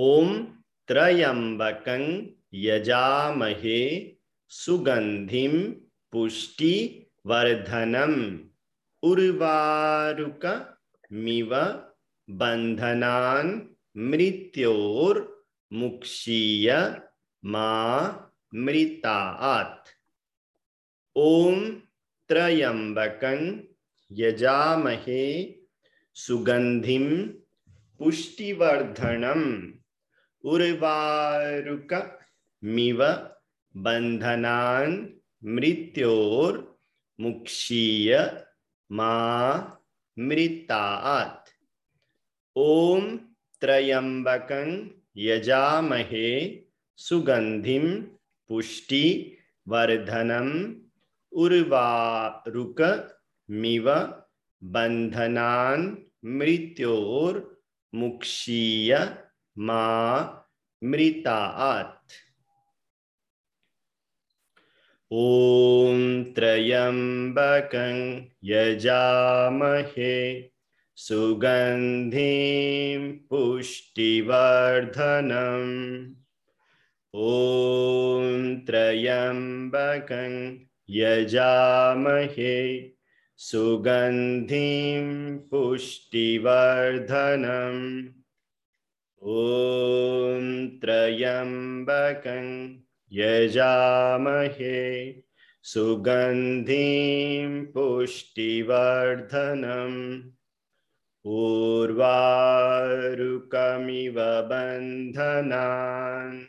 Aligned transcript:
ओम 0.00 0.28
त्रयंबक 0.88 1.84
यजामहे 2.54 3.80
सुगंधि 4.52 5.46
पुष्टि 6.12 6.74
वर्धनम 7.26 8.14
उर्वारुक 9.02 10.46
मिव 11.26 11.52
बंधनान 12.28 13.50
मृत्योर 14.10 15.20
मुक्षीय 15.72 16.70
मा 17.42 17.68
ओम 21.16 21.60
त्रयंबक 22.30 23.24
यजामहे 24.10 25.24
सुगंधि 26.16 26.98
पुष्टिवर्धनम 28.00 29.42
उर्वारुक 30.44 31.92
मिव 32.62 33.02
बंधनान 33.74 34.90
मृत्योर 35.54 36.58
मुक्षीय 37.18 38.16
मा 38.90 39.12
मृतात 40.16 41.50
ओम 42.56 43.06
त्रयंबकं 43.62 44.70
यजामहे 45.26 46.28
सुगंधिम 46.98 47.86
पुष्टि 48.50 49.04
वर्धनम 49.66 50.50
उर्वारुक 51.32 52.80
मिव 53.48 53.88
बंधनान 54.62 55.80
मृत्योर 56.38 57.40
मुक्षीय 57.92 58.94
मा 59.58 59.84
मृतात् 60.82 62.12
ॐ 65.12 65.98
त्रयम्बकं 66.36 67.98
यजामहे 68.50 70.14
सुगन्धिं 71.06 73.02
पुष्टिवर्धनम् 73.30 74.14
ॐ 77.14 78.56
त्रयम्बकं 78.66 80.34
यजामहे 80.96 82.56
सुगन्धिं 83.50 85.04
पुष्टिवर्धनम् 85.50 86.42
ॐ 89.22 90.46
त्र्यम्बकं 90.82 92.46
यजामहे 93.16 94.80
सुगन्धिं 95.72 97.50
पुष्टिवर्धनम् 97.74 98.90
पूर्वारुकमिव 101.26 101.94
बन्धनान् 104.50 106.36